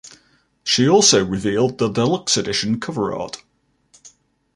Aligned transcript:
She 0.63 0.89
also 0.89 1.23
revealed 1.23 1.77
the 1.77 1.87
deluxe 1.87 2.35
edition 2.35 2.79
cover 2.79 3.13
art. 3.13 3.37